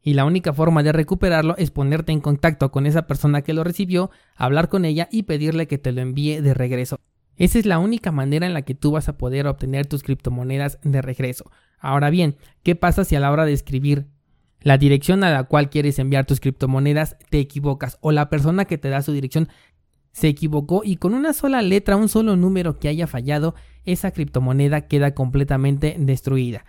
Y 0.02 0.14
la 0.14 0.24
única 0.24 0.52
forma 0.52 0.82
de 0.82 0.92
recuperarlo 0.92 1.56
es 1.58 1.70
ponerte 1.70 2.10
en 2.10 2.20
contacto 2.20 2.72
con 2.72 2.86
esa 2.86 3.06
persona 3.06 3.42
que 3.42 3.54
lo 3.54 3.62
recibió, 3.62 4.10
hablar 4.34 4.68
con 4.68 4.84
ella 4.84 5.08
y 5.12 5.22
pedirle 5.22 5.68
que 5.68 5.78
te 5.78 5.92
lo 5.92 6.00
envíe 6.00 6.40
de 6.40 6.54
regreso. 6.54 6.98
Esa 7.36 7.58
es 7.58 7.66
la 7.66 7.78
única 7.78 8.10
manera 8.10 8.46
en 8.46 8.52
la 8.54 8.62
que 8.62 8.74
tú 8.74 8.90
vas 8.90 9.08
a 9.08 9.16
poder 9.16 9.46
obtener 9.46 9.86
tus 9.86 10.02
criptomonedas 10.02 10.78
de 10.82 11.02
regreso. 11.02 11.50
Ahora 11.78 12.10
bien, 12.10 12.36
¿qué 12.62 12.74
pasa 12.74 13.04
si 13.04 13.14
a 13.14 13.20
la 13.20 13.30
hora 13.30 13.44
de 13.44 13.52
escribir 13.52 14.06
la 14.60 14.78
dirección 14.78 15.24
a 15.24 15.30
la 15.30 15.44
cual 15.44 15.70
quieres 15.70 15.98
enviar 15.98 16.24
tus 16.24 16.40
criptomonedas 16.40 17.16
te 17.30 17.40
equivocas 17.40 17.98
o 18.00 18.12
la 18.12 18.28
persona 18.30 18.64
que 18.64 18.78
te 18.78 18.90
da 18.90 19.02
su 19.02 19.12
dirección 19.12 19.48
se 20.12 20.28
equivocó 20.28 20.82
y 20.84 20.96
con 20.96 21.14
una 21.14 21.32
sola 21.32 21.62
letra, 21.62 21.96
un 21.96 22.08
solo 22.08 22.36
número 22.36 22.78
que 22.78 22.88
haya 22.88 23.06
fallado, 23.06 23.54
esa 23.84 24.12
criptomoneda 24.12 24.82
queda 24.82 25.14
completamente 25.14 25.96
destruida. 25.98 26.64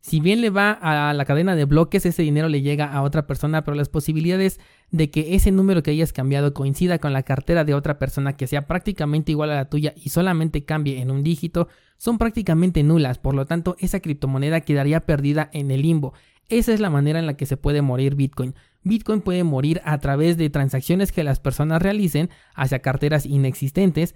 Si 0.00 0.20
bien 0.20 0.42
le 0.42 0.50
va 0.50 0.70
a 0.70 1.14
la 1.14 1.24
cadena 1.24 1.56
de 1.56 1.64
bloques, 1.64 2.04
ese 2.04 2.22
dinero 2.22 2.50
le 2.50 2.60
llega 2.60 2.92
a 2.92 3.00
otra 3.00 3.26
persona, 3.26 3.64
pero 3.64 3.74
las 3.74 3.88
posibilidades 3.88 4.60
de 4.90 5.10
que 5.10 5.34
ese 5.34 5.50
número 5.50 5.82
que 5.82 5.92
hayas 5.92 6.12
cambiado 6.12 6.52
coincida 6.52 6.98
con 6.98 7.14
la 7.14 7.22
cartera 7.22 7.64
de 7.64 7.72
otra 7.72 7.98
persona 7.98 8.36
que 8.36 8.46
sea 8.46 8.66
prácticamente 8.66 9.32
igual 9.32 9.50
a 9.50 9.54
la 9.54 9.70
tuya 9.70 9.94
y 9.96 10.10
solamente 10.10 10.66
cambie 10.66 11.00
en 11.00 11.10
un 11.10 11.22
dígito 11.24 11.68
son 11.96 12.18
prácticamente 12.18 12.82
nulas, 12.82 13.18
por 13.18 13.34
lo 13.34 13.46
tanto 13.46 13.76
esa 13.78 14.00
criptomoneda 14.00 14.60
quedaría 14.60 15.00
perdida 15.06 15.48
en 15.54 15.70
el 15.70 15.80
limbo. 15.80 16.12
Esa 16.48 16.72
es 16.72 16.80
la 16.80 16.90
manera 16.90 17.18
en 17.18 17.26
la 17.26 17.36
que 17.36 17.46
se 17.46 17.56
puede 17.56 17.82
morir 17.82 18.14
Bitcoin. 18.14 18.54
Bitcoin 18.82 19.20
puede 19.22 19.44
morir 19.44 19.80
a 19.84 19.98
través 19.98 20.36
de 20.36 20.50
transacciones 20.50 21.10
que 21.10 21.24
las 21.24 21.40
personas 21.40 21.80
realicen 21.80 22.30
hacia 22.54 22.80
carteras 22.80 23.24
inexistentes 23.26 24.14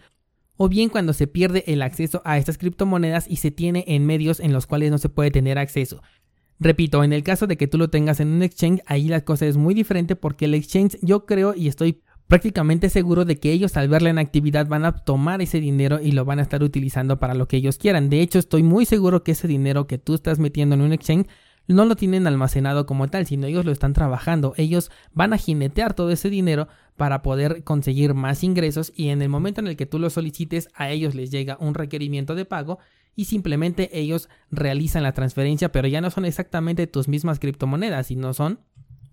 o 0.56 0.68
bien 0.68 0.90
cuando 0.90 1.12
se 1.12 1.26
pierde 1.26 1.64
el 1.66 1.82
acceso 1.82 2.20
a 2.24 2.36
estas 2.36 2.58
criptomonedas 2.58 3.26
y 3.28 3.36
se 3.36 3.50
tiene 3.50 3.84
en 3.86 4.04
medios 4.04 4.40
en 4.40 4.52
los 4.52 4.66
cuales 4.66 4.90
no 4.90 4.98
se 4.98 5.08
puede 5.08 5.30
tener 5.30 5.56
acceso. 5.58 6.02
Repito, 6.60 7.04
en 7.04 7.12
el 7.12 7.22
caso 7.22 7.46
de 7.46 7.56
que 7.56 7.68
tú 7.68 7.78
lo 7.78 7.88
tengas 7.88 8.18
en 8.18 8.28
un 8.28 8.42
exchange, 8.42 8.82
ahí 8.86 9.08
la 9.08 9.24
cosa 9.24 9.46
es 9.46 9.56
muy 9.56 9.74
diferente 9.74 10.16
porque 10.16 10.46
el 10.46 10.54
exchange 10.54 10.98
yo 11.00 11.24
creo 11.24 11.54
y 11.54 11.68
estoy 11.68 12.02
prácticamente 12.26 12.90
seguro 12.90 13.24
de 13.24 13.38
que 13.38 13.52
ellos 13.52 13.76
al 13.76 13.88
verla 13.88 14.10
en 14.10 14.18
actividad 14.18 14.66
van 14.66 14.84
a 14.84 14.92
tomar 14.92 15.40
ese 15.40 15.60
dinero 15.60 16.00
y 16.02 16.12
lo 16.12 16.24
van 16.24 16.40
a 16.40 16.42
estar 16.42 16.62
utilizando 16.62 17.18
para 17.18 17.34
lo 17.34 17.48
que 17.48 17.56
ellos 17.56 17.78
quieran. 17.78 18.10
De 18.10 18.20
hecho, 18.20 18.38
estoy 18.40 18.64
muy 18.64 18.84
seguro 18.84 19.22
que 19.22 19.32
ese 19.32 19.48
dinero 19.48 19.86
que 19.86 19.98
tú 19.98 20.14
estás 20.14 20.40
metiendo 20.40 20.74
en 20.74 20.82
un 20.82 20.92
exchange 20.92 21.28
no 21.74 21.84
lo 21.84 21.96
tienen 21.96 22.26
almacenado 22.26 22.86
como 22.86 23.08
tal, 23.08 23.26
sino 23.26 23.46
ellos 23.46 23.64
lo 23.64 23.72
están 23.72 23.92
trabajando. 23.92 24.54
Ellos 24.56 24.90
van 25.12 25.32
a 25.32 25.38
jinetear 25.38 25.94
todo 25.94 26.10
ese 26.10 26.30
dinero 26.30 26.68
para 26.96 27.22
poder 27.22 27.62
conseguir 27.62 28.14
más 28.14 28.42
ingresos 28.42 28.92
y 28.96 29.08
en 29.08 29.22
el 29.22 29.28
momento 29.28 29.60
en 29.60 29.68
el 29.68 29.76
que 29.76 29.86
tú 29.86 29.98
lo 29.98 30.10
solicites 30.10 30.68
a 30.74 30.90
ellos 30.90 31.14
les 31.14 31.30
llega 31.30 31.58
un 31.60 31.74
requerimiento 31.74 32.34
de 32.34 32.44
pago 32.44 32.78
y 33.14 33.26
simplemente 33.26 33.98
ellos 33.98 34.28
realizan 34.50 35.02
la 35.02 35.12
transferencia, 35.12 35.72
pero 35.72 35.88
ya 35.88 36.00
no 36.00 36.10
son 36.10 36.24
exactamente 36.24 36.86
tus 36.86 37.08
mismas 37.08 37.38
criptomonedas, 37.38 38.06
sino 38.06 38.32
son 38.32 38.60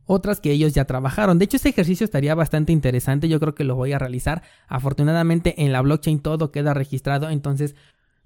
otras 0.06 0.40
que 0.40 0.52
ellos 0.52 0.74
ya 0.74 0.86
trabajaron. 0.86 1.40
De 1.40 1.46
hecho, 1.46 1.58
este 1.58 1.70
ejercicio 1.70 2.06
estaría 2.06 2.36
bastante 2.36 2.72
interesante, 2.72 3.28
yo 3.28 3.40
creo 3.40 3.56
que 3.56 3.64
lo 3.64 3.76
voy 3.76 3.94
a 3.94 4.00
realizar. 4.00 4.44
Afortunadamente 4.68 5.64
en 5.64 5.72
la 5.72 5.82
blockchain 5.82 6.20
todo 6.20 6.52
queda 6.52 6.74
registrado, 6.74 7.30
entonces 7.30 7.76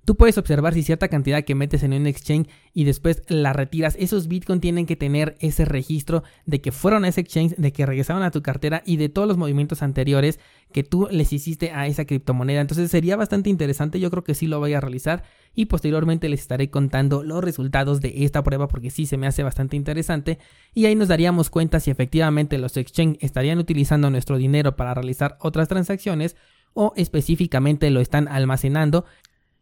Tú 0.10 0.16
puedes 0.16 0.39
observar 0.39 0.74
si 0.74 0.82
cierta 0.82 1.08
cantidad 1.08 1.44
que 1.44 1.54
metes 1.54 1.84
en 1.84 1.94
un 1.94 2.08
exchange 2.08 2.50
y 2.74 2.84
después 2.86 3.22
la 3.28 3.54
retiras, 3.54 3.96
esos 4.00 4.28
Bitcoin 4.28 4.60
tienen 4.60 4.88
que 4.88 4.96
tener 4.96 5.36
ese 5.39 5.66
registro 5.66 6.24
de 6.48 6.62
que 6.62 6.72
fueron 6.72 7.06
a 7.06 7.10
ese 7.10 7.22
exchange, 7.22 7.54
de 7.58 7.72
que 7.72 7.86
regresaron 7.86 8.24
a 8.24 8.32
tu 8.32 8.42
cartera 8.42 8.82
y 8.88 8.98
de 8.98 9.10
todos 9.10 9.28
los 9.28 9.38
movimientos 9.38 9.84
anteriores 9.84 10.39
que 10.72 10.82
tú 10.82 11.08
les 11.12 11.32
hiciste 11.32 11.74
a 11.74 11.86
esa 11.86 12.06
criptomoneda. 12.06 12.62
Entonces 12.62 12.89
sería 12.89 13.18
bastante 13.18 13.51
interesante, 13.51 14.00
yo 14.00 14.10
creo 14.10 14.24
que 14.24 14.34
sí 14.34 14.48
lo 14.48 14.58
voy 14.58 14.74
a 14.74 14.82
realizar 14.82 15.22
y 15.54 15.66
posteriormente 15.66 16.28
les 16.28 16.39
estaré 16.39 16.72
contando 16.72 17.22
los 17.22 17.44
resultados 17.44 18.01
de 18.01 18.25
esta 18.25 18.42
prueba 18.42 18.68
porque 18.68 18.89
sí 18.89 19.06
se 19.06 19.18
me 19.18 19.28
hace 19.28 19.44
bastante 19.44 19.75
interesante. 19.75 20.39
Y 20.74 20.88
ahí 20.88 20.96
nos 20.96 21.10
daríamos 21.10 21.51
cuenta 21.51 21.80
si 21.80 21.92
efectivamente 21.92 22.58
los 22.58 22.78
exchange 22.78 23.20
estarían 23.22 23.60
utilizando 23.60 24.10
nuestro 24.10 24.39
dinero 24.39 24.75
para 24.75 24.96
realizar 24.96 25.38
otras 25.39 25.68
transacciones 25.68 26.36
o 26.74 26.94
específicamente 26.96 27.89
lo 27.92 28.00
están 28.00 28.28
almacenando 28.28 29.06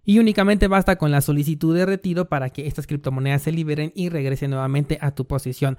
y 0.07 0.19
únicamente 0.19 0.69
basta 0.69 0.95
con 0.95 1.11
la 1.11 1.19
solicitud 1.19 1.75
de 1.75 1.85
retiro 1.85 2.29
para 2.29 2.49
que 2.49 2.65
estas 2.65 2.87
criptomonedas 2.87 3.41
se 3.41 3.51
liberen 3.51 3.91
y 3.93 4.07
regresen 4.07 4.51
nuevamente 4.51 4.97
a 5.01 5.11
tu 5.11 5.27
posesión. 5.27 5.77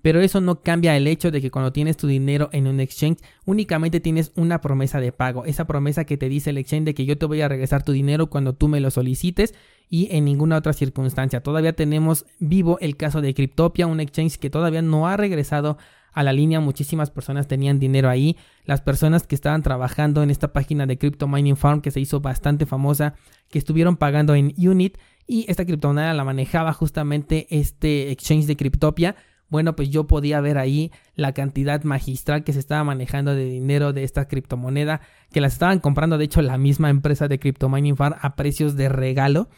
Pero 0.00 0.22
eso 0.22 0.40
no 0.40 0.62
cambia 0.62 0.96
el 0.96 1.06
hecho 1.06 1.30
de 1.30 1.42
que 1.42 1.50
cuando 1.50 1.70
tienes 1.70 1.98
tu 1.98 2.06
dinero 2.06 2.48
en 2.52 2.66
un 2.66 2.80
exchange 2.80 3.18
únicamente 3.44 4.00
tienes 4.00 4.32
una 4.36 4.62
promesa 4.62 5.00
de 5.00 5.12
pago, 5.12 5.44
esa 5.44 5.66
promesa 5.66 6.06
que 6.06 6.16
te 6.16 6.30
dice 6.30 6.48
el 6.48 6.56
exchange 6.56 6.86
de 6.86 6.94
que 6.94 7.04
yo 7.04 7.18
te 7.18 7.26
voy 7.26 7.42
a 7.42 7.48
regresar 7.48 7.82
tu 7.82 7.92
dinero 7.92 8.30
cuando 8.30 8.54
tú 8.54 8.68
me 8.68 8.80
lo 8.80 8.90
solicites 8.90 9.54
y 9.90 10.08
en 10.12 10.24
ninguna 10.24 10.56
otra 10.56 10.72
circunstancia. 10.72 11.42
Todavía 11.42 11.74
tenemos 11.74 12.24
vivo 12.38 12.78
el 12.80 12.96
caso 12.96 13.20
de 13.20 13.34
Cryptopia, 13.34 13.86
un 13.86 14.00
exchange 14.00 14.38
que 14.38 14.48
todavía 14.48 14.80
no 14.80 15.08
ha 15.08 15.18
regresado 15.18 15.76
a 16.18 16.24
la 16.24 16.32
línea, 16.32 16.58
muchísimas 16.58 17.12
personas 17.12 17.46
tenían 17.46 17.78
dinero 17.78 18.10
ahí. 18.10 18.36
Las 18.64 18.80
personas 18.80 19.24
que 19.24 19.36
estaban 19.36 19.62
trabajando 19.62 20.24
en 20.24 20.30
esta 20.30 20.52
página 20.52 20.84
de 20.84 20.98
Crypto 20.98 21.28
Mining 21.28 21.56
Farm 21.56 21.80
que 21.80 21.92
se 21.92 22.00
hizo 22.00 22.20
bastante 22.20 22.66
famosa, 22.66 23.14
que 23.48 23.60
estuvieron 23.60 23.96
pagando 23.96 24.34
en 24.34 24.52
Unit 24.58 24.98
y 25.28 25.44
esta 25.48 25.64
criptomoneda 25.64 26.12
la 26.14 26.24
manejaba 26.24 26.72
justamente 26.72 27.46
este 27.50 28.10
exchange 28.10 28.46
de 28.46 28.56
Cryptopia. 28.56 29.14
Bueno, 29.48 29.76
pues 29.76 29.90
yo 29.90 30.08
podía 30.08 30.40
ver 30.40 30.58
ahí 30.58 30.90
la 31.14 31.34
cantidad 31.34 31.84
magistral 31.84 32.42
que 32.42 32.52
se 32.52 32.58
estaba 32.58 32.82
manejando 32.82 33.36
de 33.36 33.44
dinero 33.44 33.92
de 33.92 34.02
esta 34.02 34.26
criptomoneda, 34.26 35.00
que 35.30 35.40
las 35.40 35.52
estaban 35.52 35.78
comprando 35.78 36.18
de 36.18 36.24
hecho 36.24 36.42
la 36.42 36.58
misma 36.58 36.90
empresa 36.90 37.28
de 37.28 37.38
Crypto 37.38 37.68
Mining 37.68 37.96
Farm 37.96 38.16
a 38.20 38.34
precios 38.34 38.74
de 38.74 38.88
regalo. 38.88 39.48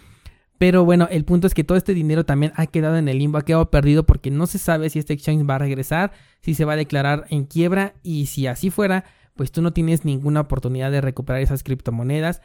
Pero 0.61 0.85
bueno, 0.85 1.09
el 1.11 1.25
punto 1.25 1.47
es 1.47 1.55
que 1.55 1.65
todo 1.65 1.79
este 1.79 1.95
dinero 1.95 2.27
también 2.27 2.53
ha 2.55 2.67
quedado 2.67 2.99
en 2.99 3.09
el 3.09 3.17
limbo, 3.17 3.39
ha 3.39 3.47
quedado 3.47 3.71
perdido 3.71 4.05
porque 4.05 4.31
no 4.31 4.47
se 4.47 4.59
sabe 4.59 4.91
si 4.91 4.99
este 4.99 5.15
exchange 5.15 5.49
va 5.49 5.55
a 5.55 5.59
regresar, 5.59 6.13
si 6.41 6.55
se 6.55 6.65
va 6.65 6.75
a 6.75 6.77
declarar 6.77 7.27
en 7.31 7.45
quiebra 7.45 7.95
y 8.03 8.27
si 8.27 8.47
así 8.47 8.71
fuera, 8.71 9.05
pues 9.35 9.53
tú 9.53 9.63
no 9.63 9.73
tienes 9.73 10.05
ninguna 10.05 10.41
oportunidad 10.41 10.91
de 10.91 11.01
recuperar 11.01 11.43
esas 11.43 11.63
criptomonedas. 11.63 12.41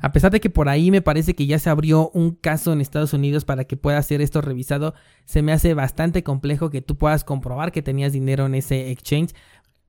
A 0.00 0.12
pesar 0.12 0.30
de 0.30 0.40
que 0.40 0.50
por 0.50 0.68
ahí 0.68 0.90
me 0.90 1.02
parece 1.02 1.34
que 1.34 1.46
ya 1.46 1.58
se 1.58 1.70
abrió 1.70 2.10
un 2.10 2.32
caso 2.32 2.72
en 2.72 2.80
Estados 2.80 3.12
Unidos 3.12 3.44
para 3.44 3.64
que 3.64 3.76
pueda 3.76 4.00
ser 4.02 4.20
esto 4.20 4.40
revisado, 4.40 4.94
se 5.24 5.42
me 5.42 5.52
hace 5.52 5.74
bastante 5.74 6.22
complejo 6.22 6.70
que 6.70 6.82
tú 6.82 6.96
puedas 6.96 7.24
comprobar 7.24 7.72
que 7.72 7.82
tenías 7.82 8.12
dinero 8.12 8.46
en 8.46 8.54
ese 8.54 8.90
exchange, 8.90 9.34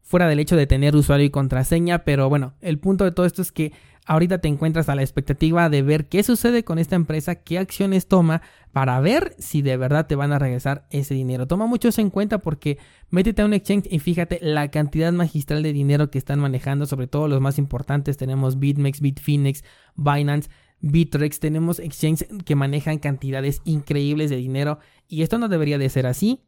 fuera 0.01 0.27
del 0.27 0.39
hecho 0.39 0.55
de 0.55 0.65
tener 0.65 0.95
usuario 0.95 1.27
y 1.27 1.29
contraseña, 1.29 1.99
pero 1.99 2.29
bueno, 2.29 2.55
el 2.61 2.79
punto 2.79 3.03
de 3.03 3.11
todo 3.11 3.27
esto 3.27 3.43
es 3.43 3.51
que 3.51 3.73
ahorita 4.09 4.39
te 4.39 4.47
encuentras 4.47 4.89
a 4.89 4.95
la 4.95 5.03
expectativa 5.03 5.69
de 5.69 5.83
ver 5.83 6.09
qué 6.09 6.23
sucede 6.23 6.63
con 6.63 6.79
esta 6.79 6.95
empresa, 6.95 7.35
qué 7.35 7.59
acciones 7.59 8.07
toma 8.07 8.41
para 8.71 8.99
ver 8.99 9.35
si 9.37 9.61
de 9.61 9.77
verdad 9.77 10.07
te 10.07 10.15
van 10.15 10.31
a 10.31 10.39
regresar 10.39 10.87
ese 10.89 11.13
dinero. 11.13 11.45
Toma 11.45 11.67
mucho 11.67 11.89
eso 11.89 12.01
en 12.01 12.09
cuenta 12.09 12.39
porque 12.39 12.79
métete 13.11 13.43
a 13.43 13.45
un 13.45 13.53
exchange 13.53 13.87
y 13.87 13.99
fíjate 13.99 14.39
la 14.41 14.71
cantidad 14.71 15.13
magistral 15.13 15.61
de 15.61 15.73
dinero 15.73 16.09
que 16.09 16.17
están 16.17 16.39
manejando, 16.39 16.87
sobre 16.87 17.05
todo 17.05 17.27
los 17.27 17.39
más 17.39 17.59
importantes. 17.59 18.17
Tenemos 18.17 18.57
BitMEX, 18.57 18.99
Bitfinex, 18.99 19.63
Binance. 19.95 20.49
Bitrex, 20.81 21.39
tenemos 21.39 21.77
exchanges 21.77 22.27
que 22.45 22.55
manejan 22.55 22.97
cantidades 22.97 23.61
increíbles 23.63 24.31
de 24.31 24.37
dinero 24.37 24.79
y 25.07 25.21
esto 25.21 25.37
no 25.37 25.49
debería 25.49 25.77
de 25.77 25.89
ser 25.89 26.07
así 26.07 26.41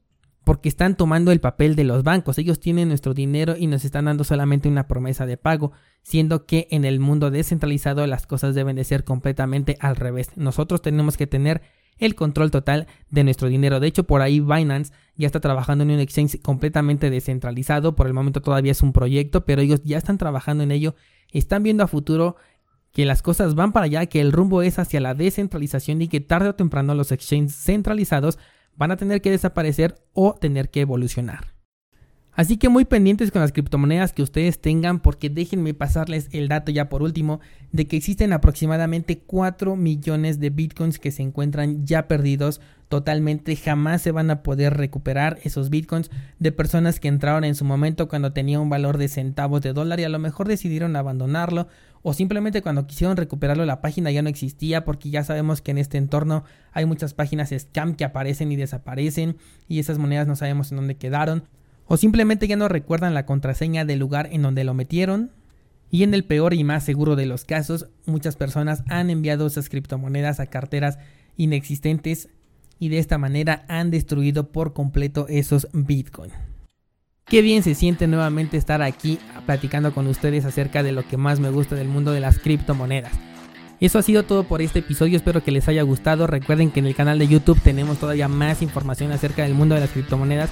porque 0.44 0.70
están 0.70 0.96
tomando 0.98 1.32
el 1.32 1.40
papel 1.40 1.76
de 1.76 1.84
los 1.84 2.04
bancos. 2.04 2.38
Ellos 2.38 2.60
tienen 2.60 2.88
nuestro 2.88 3.14
dinero 3.14 3.56
y 3.58 3.68
nos 3.68 3.86
están 3.86 4.06
dando 4.06 4.24
solamente 4.24 4.70
una 4.70 4.88
promesa 4.88 5.26
de 5.26 5.38
pago, 5.38 5.72
siendo 6.02 6.46
que 6.46 6.68
en 6.72 6.86
el 6.86 7.00
mundo 7.00 7.32
descentralizado 7.32 8.06
las 8.08 8.26
cosas 8.26 8.56
deben 8.56 8.76
de 8.76 8.84
ser 8.84 9.04
completamente 9.04 9.78
al 9.80 9.96
revés. 9.96 10.32
Nosotros 10.36 10.82
tenemos 10.82 11.18
que 11.18 11.28
tener 11.28 11.62
el 11.98 12.16
control 12.16 12.50
total 12.50 12.88
de 13.12 13.24
nuestro 13.24 13.48
dinero. 13.48 13.80
De 13.80 13.88
hecho, 13.88 14.06
por 14.06 14.22
ahí 14.22 14.40
Binance 14.40 14.92
ya 15.16 15.28
está 15.28 15.40
trabajando 15.40 15.84
en 15.84 15.92
un 15.92 16.00
exchange 16.00 16.42
completamente 16.42 17.12
descentralizado. 17.12 17.96
Por 17.96 18.08
el 18.08 18.14
momento 18.14 18.42
todavía 18.42 18.72
es 18.72 18.82
un 18.82 18.94
proyecto, 18.94 19.46
pero 19.46 19.62
ellos 19.62 19.82
ya 19.84 20.00
están 20.00 20.18
trabajando 20.18 20.64
en 20.64 20.72
ello. 20.72 20.96
Están 21.32 21.62
viendo 21.62 21.84
a 21.84 21.88
futuro 21.88 22.36
que 22.92 23.06
las 23.06 23.22
cosas 23.22 23.54
van 23.54 23.72
para 23.72 23.86
allá, 23.86 24.08
que 24.08 24.20
el 24.20 24.32
rumbo 24.32 24.64
es 24.64 24.80
hacia 24.80 25.00
la 25.00 25.14
descentralización 25.14 26.02
y 26.02 26.08
que 26.08 26.20
tarde 26.20 26.50
o 26.50 26.56
temprano 26.56 26.96
los 26.96 27.12
exchanges 27.12 27.56
centralizados 27.56 28.40
van 28.82 28.90
a 28.90 28.98
tener 28.98 29.22
que 29.22 29.30
desaparecer 29.30 29.94
o 30.12 30.34
tener 30.34 30.72
que 30.72 30.82
evolucionar. 30.82 31.54
Así 32.34 32.56
que 32.56 32.70
muy 32.70 32.86
pendientes 32.86 33.30
con 33.30 33.42
las 33.42 33.52
criptomonedas 33.52 34.14
que 34.14 34.24
ustedes 34.24 34.60
tengan 34.60 35.02
porque 35.02 35.30
déjenme 35.30 35.74
pasarles 35.74 36.30
el 36.32 36.48
dato 36.48 36.72
ya 36.72 36.88
por 36.88 37.04
último 37.04 37.42
de 37.74 37.88
que 37.88 37.98
existen 37.98 38.32
aproximadamente 38.32 39.20
4 39.20 39.76
millones 39.76 40.40
de 40.40 40.50
bitcoins 40.50 40.98
que 40.98 41.12
se 41.12 41.24
encuentran 41.24 41.86
ya 41.86 42.08
perdidos. 42.08 42.62
Totalmente, 42.88 43.56
jamás 43.58 44.02
se 44.02 44.12
van 44.12 44.32
a 44.32 44.44
poder 44.44 44.76
recuperar 44.76 45.40
esos 45.44 45.70
bitcoins 45.70 46.10
de 46.40 46.52
personas 46.54 47.02
que 47.02 47.10
entraron 47.10 47.44
en 47.44 47.56
su 47.56 47.66
momento 47.66 48.08
cuando 48.08 48.32
tenía 48.32 48.62
un 48.62 48.70
valor 48.70 48.98
de 48.98 49.10
centavos 49.10 49.62
de 49.62 49.74
dólar 49.74 50.00
y 50.00 50.06
a 50.06 50.10
lo 50.10 50.20
mejor 50.20 50.48
decidieron 50.48 50.96
abandonarlo 50.96 51.68
o 52.02 52.14
simplemente 52.14 52.62
cuando 52.62 52.88
quisieron 52.88 53.18
recuperarlo 53.18 53.66
la 53.66 53.82
página 53.82 54.10
ya 54.12 54.22
no 54.22 54.30
existía 54.30 54.84
porque 54.84 55.10
ya 55.10 55.24
sabemos 55.24 55.62
que 55.62 55.72
en 55.72 55.78
este 55.78 55.98
entorno 55.98 56.44
hay 56.72 56.86
muchas 56.86 57.14
páginas 57.14 57.54
scam 57.58 57.96
que 57.96 58.06
aparecen 58.06 58.52
y 58.52 58.56
desaparecen 58.56 59.38
y 59.68 59.80
esas 59.80 59.98
monedas 59.98 60.28
no 60.28 60.36
sabemos 60.36 60.72
en 60.72 60.78
dónde 60.78 60.96
quedaron 60.96 61.44
o 61.92 61.98
simplemente 61.98 62.48
ya 62.48 62.56
no 62.56 62.70
recuerdan 62.70 63.14
la 63.14 63.26
contraseña 63.26 63.84
del 63.84 64.00
lugar 64.00 64.30
en 64.32 64.44
donde 64.44 64.64
lo 64.64 64.74
metieron. 64.74 65.32
Y 65.90 66.04
en 66.04 66.14
el 66.14 66.24
peor 66.24 66.54
y 66.54 66.64
más 66.64 66.86
seguro 66.86 67.18
de 67.18 67.26
los 67.26 67.44
casos, 67.44 67.88
muchas 68.06 68.38
personas 68.38 68.82
han 68.88 69.10
enviado 69.10 69.46
esas 69.46 69.68
criptomonedas 69.68 70.40
a 70.40 70.46
carteras 70.46 71.00
inexistentes 71.36 72.30
y 72.80 72.88
de 72.88 73.00
esta 73.00 73.18
manera 73.18 73.66
han 73.68 73.92
destruido 73.92 74.54
por 74.54 74.72
completo 74.72 75.26
esos 75.28 75.68
Bitcoin. 75.74 76.32
Qué 77.26 77.42
bien 77.42 77.62
se 77.62 77.76
siente 77.76 78.08
nuevamente 78.08 78.56
estar 78.56 78.82
aquí 78.82 79.20
platicando 79.46 79.94
con 79.94 80.08
ustedes 80.08 80.46
acerca 80.46 80.84
de 80.84 80.94
lo 80.94 81.06
que 81.06 81.18
más 81.18 81.42
me 81.42 81.50
gusta 81.50 81.76
del 81.76 81.90
mundo 81.90 82.14
de 82.14 82.22
las 82.22 82.40
criptomonedas. 82.40 83.12
Eso 83.82 84.00
ha 84.00 84.02
sido 84.02 84.24
todo 84.24 84.46
por 84.46 84.62
este 84.62 84.80
episodio, 84.80 85.18
espero 85.18 85.44
que 85.44 85.52
les 85.52 85.68
haya 85.68 85.82
gustado. 85.82 86.26
Recuerden 86.26 86.72
que 86.72 86.80
en 86.80 86.86
el 86.86 86.96
canal 86.96 87.20
de 87.20 87.28
YouTube 87.28 87.60
tenemos 87.60 87.98
todavía 87.98 88.30
más 88.30 88.62
información 88.62 89.12
acerca 89.12 89.44
del 89.44 89.56
mundo 89.56 89.76
de 89.76 89.82
las 89.82 89.90
criptomonedas 89.90 90.52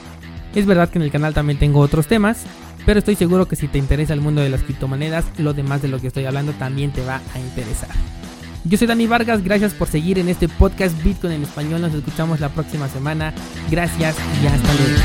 es 0.56 0.66
verdad 0.66 0.90
que 0.90 0.98
en 0.98 1.04
el 1.04 1.12
canal 1.12 1.34
también 1.34 1.60
tengo 1.60 1.80
otros 1.80 2.08
temas, 2.08 2.44
pero 2.86 3.00
estoy 3.00 3.16
seguro 3.16 3.48
que 3.48 3.56
si 3.56 3.68
te 3.68 3.78
interesa 3.78 4.14
el 4.14 4.22
mundo 4.22 4.42
de 4.42 4.50
las 4.50 4.64
criptomonedas, 4.64 5.26
lo 5.38 5.54
demás 5.54 5.82
de 5.82 5.90
lo 5.90 6.00
que 6.00 6.08
estoy 6.08 6.26
hablando 6.26 6.54
también 6.54 6.92
te 6.92 7.04
va 7.04 7.22
a 7.34 7.40
interesar. 7.40 7.90
Yo 8.66 8.78
soy 8.78 8.88
Dani 8.88 9.08
Vargas, 9.08 9.44
gracias 9.44 9.74
por 9.74 9.88
seguir 9.88 10.20
en 10.20 10.28
este 10.28 10.50
podcast 10.50 11.02
Bitcoin 11.04 11.34
en 11.34 11.44
español. 11.44 11.82
Nos 11.82 11.94
escuchamos 11.94 12.40
la 12.40 12.50
próxima 12.50 12.90
semana. 12.90 13.34
Gracias 13.70 14.16
y 14.44 14.48
hasta 14.48 14.74
luego. 14.74 15.00